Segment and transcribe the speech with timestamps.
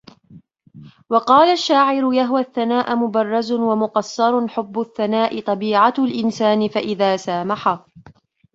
[1.09, 7.79] وَقَالَ الشَّاعِرُ يَهْوَى الثَّنَاءَ مُبَرِّزٌ وَمُقَصِّرٌ حُبُّ الثَّنَاءِ طَبِيعَةُ الْإِنْسَانِ فَإِذَا سَامَحَ